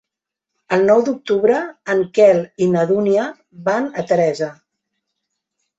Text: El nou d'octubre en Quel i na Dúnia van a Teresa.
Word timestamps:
El 0.77 0.85
nou 0.91 1.03
d'octubre 1.09 1.59
en 1.95 2.03
Quel 2.17 2.41
i 2.67 2.71
na 2.75 2.89
Dúnia 2.95 3.29
van 3.69 3.91
a 4.05 4.09
Teresa. 4.13 4.51